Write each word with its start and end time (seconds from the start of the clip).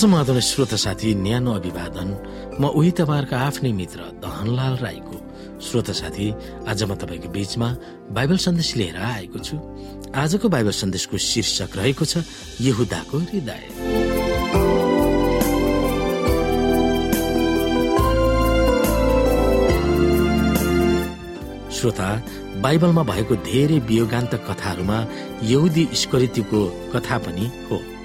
समाधान 0.00 0.40
श्रोत 0.40 0.72
साथी 0.80 1.14
न्यानो 1.14 1.52
अभिवादन। 1.52 2.08
म 2.56 2.72
उही 2.72 2.90
तपाईँहरूको 2.96 3.36
आफ्नै 3.36 3.72
मित्र 3.72 4.00
दहनलाल 4.24 4.74
राईको। 4.80 5.16
श्रोत 5.60 5.90
साथी 5.92 6.26
आज 6.64 6.82
म 6.88 6.96
तपाईँको 6.96 7.28
बीचमा 7.28 7.68
बाइबल 8.08 8.36
सन्देश 8.40 8.70
लिएर 8.80 8.96
आएको 8.96 9.38
छु। 9.44 9.56
आजको 10.16 10.48
बाइबल 10.48 10.72
सन्देशको 10.72 11.16
शीर्षक 11.20 11.76
रहेको 11.76 12.04
छ 12.08 12.24
यहुदाको 12.64 13.18
हृदय। 13.28 13.62
श्रोता 21.76 22.08
बाइबलमा 22.64 23.02
भएको 23.04 23.34
धेरै 23.44 23.78
वियोगान्त 23.84 24.32
कथाहरूमा 24.48 24.98
यहुदी 25.44 25.88
स्करितीको 25.92 26.60
कथा 26.88 27.18
पनि 27.20 27.46
हो। 27.68 27.99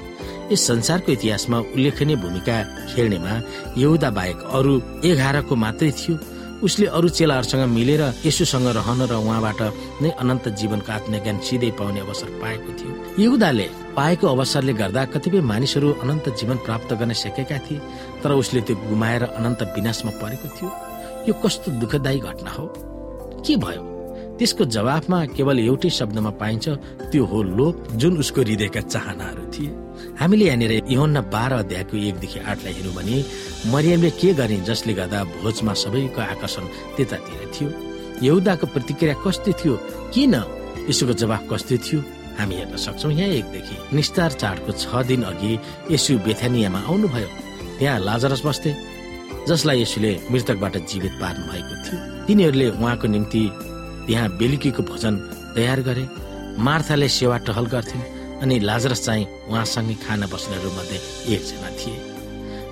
यस 0.52 0.68
संसारको 0.68 1.12
इतिहासमा 1.12 1.58
उल्लेखनीय 1.76 2.16
भूमिका 2.16 2.56
खेल्नेमा 2.94 3.34
यहुदा 3.78 4.10
बाहेक 4.18 4.40
अरू 4.58 4.74
एघारको 5.10 5.56
मात्रै 5.56 5.92
थियो। 5.92 6.16
उसले 6.64 6.86
अरू 6.88 7.10
चेलाहरूसँग 7.10 7.64
मिलेर 7.70 8.02
यसुसँग 8.26 8.68
रहन 8.78 9.02
र 9.10 9.14
उहाँबाट 9.16 9.62
नै 10.02 10.10
अनन्त 10.22 10.46
जीवनको 10.60 10.92
आत्मज्ञान 10.92 11.38
सिधै 11.46 11.72
पाउने 11.80 12.00
अवसर 12.00 12.30
पाएको 12.42 12.70
थियो। 12.80 12.92
यहुदाले 13.24 13.68
पाएको 13.98 14.26
अवसरले 14.28 14.74
गर्दा 14.74 15.06
कतिपय 15.14 15.42
मानिसहरू 15.42 15.92
अनन्त 16.04 16.30
जीवन 16.40 16.58
प्राप्त 16.66 16.94
गर्न 16.94 17.14
सकेका 17.14 17.58
थिए 17.66 17.80
तर 18.24 18.32
उसले 18.32 18.62
त्यो 18.62 18.76
गुमाएर 18.90 19.24
अनन्त 19.24 19.62
विनाशमा 19.76 20.12
परेको 20.22 20.48
थियो। 20.56 20.70
यो 21.28 21.34
कस्तो 21.44 21.72
दुःखदायी 21.82 22.20
घटना 22.20 22.52
हो? 22.52 22.66
के 23.46 23.56
भयो? 23.58 23.95
त्यसको 24.40 24.64
जवाफमा 24.76 25.20
केवल 25.36 25.60
एउटै 25.60 25.90
शब्दमा 25.90 26.30
पाइन्छ 26.42 26.66
त्यो 27.12 27.24
हो 27.26 27.42
लोभ 27.58 27.76
जुन 28.02 28.18
उसको 28.20 28.42
हृदयका 28.42 28.82
चाहनाहरू 28.94 29.44
थिए। 29.54 29.70
हामीले 30.20 30.46
यहाँनिर 30.46 30.72
इहोन्ना 30.92 31.22
बाह्र 31.34 31.54
अध्यायको 31.64 31.96
एकदेखि 31.98 32.40
आठलाई 32.40 32.74
हेऱ्यौँ 32.74 32.96
भने 32.96 33.16
मरियमले 33.72 34.10
के 34.20 34.34
गरिन् 34.40 34.68
जसले 34.68 34.94
गर्दा 34.94 35.24
भोजमा 35.40 35.74
सबैको 35.74 36.22
आकर्षण 36.22 36.64
त्यतातिर 36.96 37.52
थियो? 37.56 37.70
यहुदाको 38.24 38.66
प्रतिक्रिया 38.76 39.16
कस्तो 39.24 39.52
थियो? 39.60 39.74
किन 40.14 40.36
यसोको 40.90 41.14
जवाफ 41.22 41.44
कस्तो 41.52 41.78
थियो? 41.86 42.00
हामी 42.38 42.56
हेर्न 42.56 42.76
सक्छौँ 42.76 43.12
यहाँ 43.12 43.32
एकदेखि। 43.40 43.76
निस्तार 43.96 44.32
चाडको 44.42 44.72
छ 44.72 45.04
दिन 45.08 45.24
अघि 45.32 45.52
यसु 45.92 46.18
बेथानियामा 46.28 46.80
आउनुभयो। 46.92 47.30
त्यहाँ 47.80 48.00
लाजरस 48.00 48.42
बस्थे 48.46 48.72
जसलाई 49.48 49.82
यसुले 49.82 50.12
मृतकबाट 50.32 50.76
जीवित 50.90 51.14
पार्नु 51.22 51.44
भएको 51.52 51.76
थियो। 51.86 52.00
तिनीहरूले 52.28 52.68
उहाँको 52.76 53.08
निम्ति 53.08 53.42
त्यहाँ 54.08 54.30
बेलुकीको 54.38 54.84
भोजन 54.84 55.16
तयार 55.56 55.82
गरे। 55.88 56.08
मार्थाले 56.60 57.08
सेवा 57.10 57.38
टहल 57.48 57.66
गर्थिन् 57.74 58.10
अनि 58.42 58.60
लाजरस 58.60 59.06
चाहिँ 59.06 59.26
उहाँसँगै 59.50 59.96
खाना 60.04 60.26
बस्नेहरू 60.34 60.70
मध्ये 60.72 60.98
एकजना 61.36 61.70
थिए। 61.80 61.98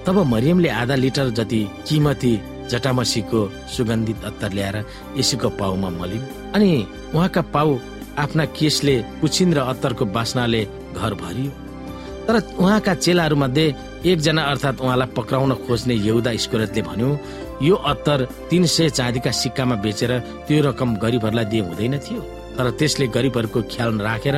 तब 0.06 0.18
मरियमले 0.28 0.70
आधा 0.72 0.96
लिटर 0.96 1.30
जति 1.40 1.62
किमती 1.88 2.34
जटामसीको 2.72 3.40
सुगन्धित 3.76 4.24
अत्तर 4.26 4.52
ल्याएर 4.54 4.78
यसुको 5.18 5.50
पाउमा 5.60 5.90
मलिन् 6.00 6.30
अनि 6.56 6.72
उहाँका 7.16 7.42
पाउ 7.54 7.78
आफ्ना 8.18 8.46
केसले 8.58 8.96
कुछिन 9.22 9.54
र 9.54 9.60
अत्तरको 9.72 10.06
बास्नाले 10.16 10.64
घर 10.96 11.14
भरियो। 11.24 11.52
तर 12.28 12.36
उहाँका 12.60 12.94
चेलाहरू 12.96 13.36
मध्ये 13.36 13.66
एकजना 14.06 14.42
अर्थात् 14.44 14.82
उहाँलाई 14.82 15.14
पक्राउन 15.18 15.54
खोज्ने 15.66 15.96
यहुदा 15.98 16.36
स्कोरतले 16.44 16.82
भन्यो 16.82 17.10
यो 17.62 17.76
अत्तर 17.76 18.20
तिन 18.50 18.66
सय 18.66 18.90
चाँदीका 18.90 19.32
सिक्कामा 19.32 19.76
बेचेर 19.86 20.12
त्यो 20.48 20.62
रकम 20.68 20.90
गरिबहरूलाई 21.04 21.46
दिए 21.46 21.62
हुँदैन 21.62 21.96
थियो। 22.00 22.22
तर 22.58 22.70
त्यसले 22.80 23.08
गरिबहरूको 23.16 23.60
ख्याल 23.72 23.90
राखेर 24.02 24.38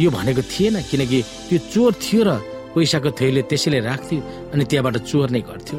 यो 0.00 0.10
भनेको 0.10 0.42
थिएन 0.52 0.76
किनकि 0.90 1.20
त्यो 1.48 1.58
चोर 1.72 1.92
थियो 2.02 2.22
र 2.24 2.30
पैसाको 2.74 3.10
थैले 3.12 3.42
त्यसैले 3.50 3.80
राख्थ्यो 3.84 4.18
अनि 4.52 4.64
त्यहाँबाट 4.64 4.96
चोर 5.04 5.28
नै 5.30 5.40
गर्थ्यो। 5.44 5.78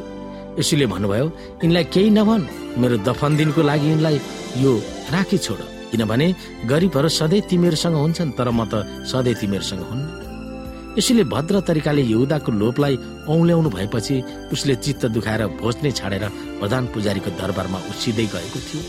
यसैले 0.58 0.86
भन्नुभयो 0.86 1.26
यिनलाई 1.62 1.84
केही 1.94 2.10
नभन 2.14 2.40
मेरो 2.78 2.96
दफन 3.02 3.32
दिनको 3.36 3.62
लागि 3.62 3.86
यिनलाई 3.90 4.16
यो 4.62 4.72
राखी 5.14 5.38
छोड। 5.38 5.60
किनभने 5.90 6.26
गरिबहरू 6.70 7.08
सधैँ 7.08 7.46
तिमीहरूसँग 7.50 7.94
हुन्छन् 7.94 8.34
तर 8.38 8.48
म 8.50 8.62
त 8.70 8.86
सधैँ 9.10 9.34
तिमीहरूसँग 9.34 9.82
हुन्न। 9.90 10.23
यसैले 10.98 11.24
भद्र 11.24 11.60
तरिकाले 11.60 12.02
यहुदाको 12.02 12.52
लोभलाई 12.52 12.94
औल्याउनु 13.28 13.70
भएपछि 13.70 14.16
उसले 14.52 14.74
चित्त 14.74 15.06
दुखाएर 15.06 15.46
भोज 15.58 15.76
नै 15.82 15.90
छाडेर 15.90 16.24
प्रधान 16.60 16.86
पुजारीको 16.94 17.30
दरबारमा 17.40 17.78
उसिँदै 17.90 18.26
गएको 18.26 18.60
थियो। 18.66 18.82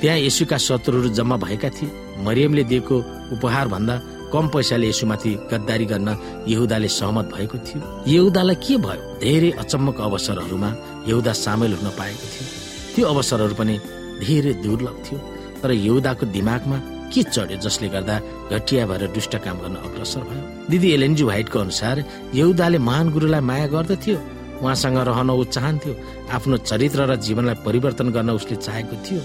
त्यहाँ 0.00 0.18
यसुका 0.18 0.56
शत्रुहरू 0.58 1.08
जम्मा 1.18 1.36
भएका 1.36 1.68
थिए। 1.68 1.90
मरियमले 2.24 2.64
दिएको 2.64 2.96
उपहार 3.34 3.68
भन्दा 3.68 3.94
कम 4.32 4.48
पैसाले 4.48 4.88
यसुमाथि 4.88 5.32
गद्दारी 5.50 5.86
गर्न 5.86 6.08
यहुदाले 6.48 6.88
सहमत 6.88 7.26
भएको 7.34 7.58
थियो। 7.58 7.80
यहुदालाई 8.06 8.56
के 8.64 8.76
भयो? 8.76 9.02
धेरै 9.20 9.50
अचम्मको 9.62 10.02
अवसरहरूमा 10.02 10.70
यहुदा 11.08 11.32
सामेल 11.44 11.72
हुन 11.74 11.88
पाएको 11.98 12.26
थियो। 12.32 12.46
त्यो 12.94 13.04
अवसरहरू 13.06 13.54
पनि 13.54 13.74
धेरै 14.22 14.52
दुर्लभ 14.62 14.96
थियो। 15.04 15.18
तर 15.62 15.70
यहुदाको 15.70 16.26
दिमागमा 16.26 16.78
के 17.12 17.22
चढ्यो 17.22 17.56
जसले 17.56 17.88
गर्दा 17.88 18.18
घटिया 18.52 18.86
भएर 18.86 19.06
दुष्ट 19.12 19.36
काम 19.44 19.58
गर्न 19.58 19.76
अग्रसर 19.76 20.20
भयो? 20.20 20.42
दिदी 20.70 20.90
एलएनजी 20.92 21.24
भाइटको 21.24 21.58
अनुसार 21.58 22.04
यहुदाले 22.34 22.78
महान 22.78 23.10
गुरुलाई 23.12 23.40
माया 23.40 23.66
गर्दथ्यो। 23.66 24.16
उहाँसँग 24.62 24.98
रहन 24.98 25.30
ऊ 25.30 25.44
चाहन्थ्यो। 25.44 25.94
आफ्नो 26.32 26.56
चरित्र 26.56 27.06
र 27.10 27.16
जीवनलाई 27.16 27.54
परिवर्तन 27.66 28.08
गर्न 28.10 28.30
उसले 28.30 28.56
चाहेको 28.56 28.96
थियो। 29.04 29.20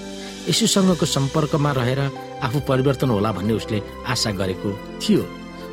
यसुसँगको 0.50 1.06
सम्पर्कमा 1.06 1.72
रहेर 1.72 2.00
आफू 2.44 2.60
परिवर्तन 2.68 3.10
होला 3.10 3.32
भन्ने 3.32 3.54
उसले 3.54 3.82
आशा 4.08 4.32
गरेको 4.32 4.70
थियो। 5.02 5.22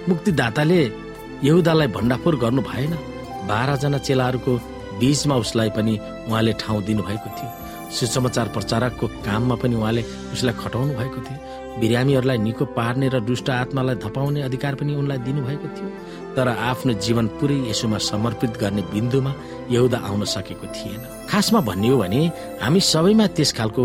मुक्तिदाताले 0.08 0.80
यहुदालाई 1.44 1.88
भण्डाफोर 1.88 2.36
गर्नु 2.36 2.62
भएन। 2.62 2.94
बाह्रजना 3.48 3.98
चेलाहरूको 3.98 4.52
बीचमा 5.00 5.34
उसलाई 5.36 5.70
पनि 5.70 5.98
उहाँले 6.28 6.52
ठाउँ 6.52 6.82
दिनुभएको 6.84 7.28
थियो। 7.38 7.63
सुसमाचार 7.94 8.48
प्रचारकको 8.54 9.06
काममा 9.26 9.54
पनि 9.62 9.74
उहाँले 9.76 10.02
उसलाई 10.34 10.54
खटाउनु 10.62 10.92
भएको 10.98 11.20
थियो। 11.26 11.38
बिरामीहरूलाई 11.80 12.38
निको 12.38 12.64
पार्ने 12.78 13.08
र 13.08 13.20
दुष्ट 13.20 13.50
आत्मालाई 13.50 13.96
धपाउने 14.04 14.40
अधिकार 14.42 14.74
पनि 14.78 14.94
उनलाई 14.94 15.18
दिनुभएको 15.26 15.68
थियो। 15.76 15.88
तर 16.36 16.48
आफ्नो 16.48 16.92
जीवन 17.04 17.26
पुरै 17.38 17.58
यसोमा 17.70 17.98
समर्पित 18.10 18.52
गर्ने 18.62 18.82
बिन्दुमा 18.92 19.32
यहुदा 19.70 19.98
आउन 19.98 20.24
सकेको 20.24 20.66
थिएन। 20.74 21.02
खासमा 21.30 21.60
भन्ने 21.68 21.88
हो 21.88 21.96
भने 21.98 22.20
हामी 22.62 22.80
सबैमा 22.82 23.26
त्यस 23.36 23.52
खालको 23.58 23.82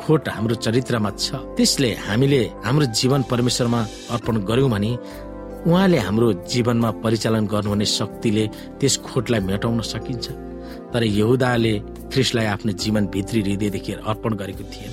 खोट 0.00 0.28
हाम्रो 0.28 0.54
चरित्रमा 0.64 1.10
छ। 1.16 1.34
त्यसले 1.56 1.90
हामीले 2.08 2.40
हाम्रो 2.64 2.86
जीवन 2.92 3.22
परमेश्वरमा 3.30 3.80
अर्पण 4.14 4.36
गर्यौं 4.48 4.70
भने 4.70 4.90
उहाँले 5.66 5.98
हाम्रो 5.98 6.32
जीवनमा 6.52 6.90
परिचालन 7.02 7.46
गर्नुहुने 7.46 7.86
शक्तिले 7.98 8.44
त्यस 8.80 8.94
खोटलाई 9.04 9.40
मेटाउन 9.40 9.80
सकिन्छ। 9.82 10.26
तर 10.92 11.02
यहुदाले 11.04 11.74
ख्रिसलाई 12.18 12.46
आफ्नो 12.50 12.72
जीवन 12.82 13.06
भित्री 13.14 13.40
हृदयदेखि 13.40 13.92
अर्पण 14.10 14.34
गरेको 14.34 14.64
थिएन। 14.74 14.92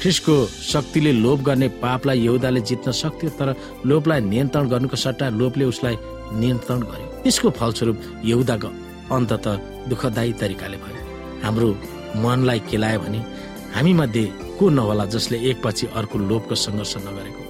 ख्रिसको 0.00 0.34
शक्तिले 0.72 1.12
लोभ 1.12 1.42
गर्ने 1.44 1.68
पापलाई 1.84 2.18
यहुदाले 2.20 2.60
जित्न 2.60 2.92
सक्थ्यो 2.92 3.30
तर 3.38 3.48
लोभलाई 3.84 4.20
नियन्त्रण 4.32 4.68
गर्नुको 4.68 4.96
सट्टा 4.96 5.28
लोभले 5.28 5.64
उसलाई 5.64 5.96
नियन्त्रण 6.40 6.80
गर्यो। 6.90 7.08
त्यसको 7.22 7.50
फलस्वरूप 7.60 7.98
यहुदाको 8.24 8.68
अन्तत 9.12 9.46
दुःखदायी 9.88 10.32
तरिकाले 10.40 10.76
भयो। 10.84 11.02
हाम्रो 11.44 11.68
मनलाई 12.24 12.60
केलायो 12.70 13.00
भने 13.00 13.20
हामी 13.74 13.92
मध्ये 14.00 14.24
को 14.58 14.68
नहोला 14.70 15.04
जसले 15.14 15.36
एकपछि 15.50 15.86
अर्को 15.92 16.18
लोभको 16.18 16.54
सङ्घर्ष 16.64 16.96
नगरेको? 17.04 17.42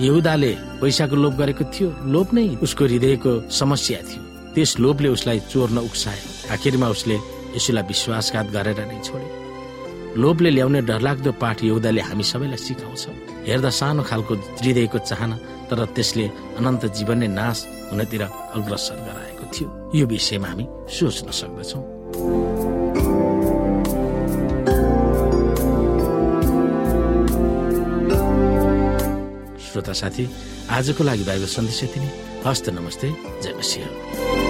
यहुदाले 0.00 0.52
पैसाको 0.80 1.16
लोभ 1.16 1.34
गरेको 1.36 1.64
थियो 1.74 1.88
लोभ 2.08 2.28
नै 2.32 2.46
उसको 2.64 2.84
हृदयको 2.84 3.32
समस्या 3.52 4.00
थियो। 4.08 4.22
त्यस 4.54 4.70
लोभले 4.80 5.08
उसलाई 5.16 5.38
चोर्न 5.52 5.78
उक्सायो। 5.78 6.24
आखिरमा 6.56 6.88
उसले 6.88 7.18
यसुलाई 7.56 7.84
विश्वासघात 7.92 8.46
गरेर 8.56 8.80
नै 8.90 8.98
छोड्यो 9.06 9.28
लोभले 10.22 10.50
ल्याउने 10.50 10.80
डरलाग्दो 10.90 11.32
पाठ 11.42 11.58
यहुदाले 11.64 12.02
हामी 12.02 12.24
सबैलाई 12.30 12.60
सिकाउँछ। 12.66 13.04
हेर्दा 13.46 13.70
सानो 13.70 14.02
खालको 14.10 14.34
हृदयको 14.58 14.98
चाहना 15.06 15.36
तर 15.70 15.78
त्यसले 15.94 16.26
अनन्त 16.58 16.82
जीवन 16.98 17.18
नै 17.22 17.28
नाश 17.30 17.58
हुनतिर 17.90 18.22
अग्रसर 18.58 18.98
गराएको 19.06 19.44
थियो। 19.54 19.68
यो 19.94 20.04
विषयमा 20.10 20.48
हामी 20.50 20.64
सोच्न 20.90 21.30
सक्दछौँ। 21.30 21.82
श्रोता 29.62 29.92
साथी 29.94 30.24
आजको 30.74 31.02
लागि 31.06 31.24
बाइबल 31.30 31.50
सन्देश 31.54 31.82
यति 31.84 31.98
नै। 32.02 32.10
हस्त 32.46 32.66
नमस्ते 32.74 33.08
जय 33.42 33.52
मसिंह। 33.58 34.49